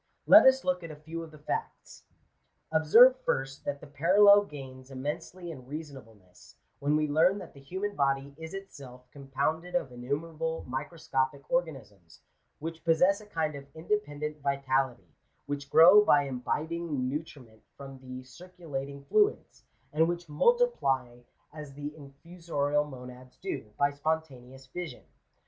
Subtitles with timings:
[0.25, 2.01] Let us look at a few of the facts.
[2.01, 2.73] Digitized by VjOOQIC GENERAL CONSIDERATIONS.
[2.73, 7.53] 449 Observe first, that the parallel gains immensely in reason ableness, when we learn that
[7.53, 12.21] the human body is itself com pounded of innumerable microscopic organisms,
[12.57, 15.13] which possess a kind of independent vitality,
[15.45, 21.19] which grow by imbibing nutri ment from the circulating fluids, and whioh multiply,
[21.53, 25.03] as the in fusorial monads do, by spontaneous fission.